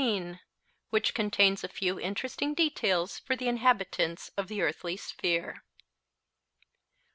WHICH 0.89 1.13
CONTAINS 1.13 1.63
A 1.63 1.67
FEW 1.67 1.99
INTERESTING 1.99 2.55
DETAILS 2.55 3.19
FOR 3.19 3.35
THE 3.35 3.47
INHABITANTS 3.47 4.31
OF 4.35 4.47
THE 4.47 4.59
EARTHLY 4.63 4.97
SPHERE. 4.97 5.63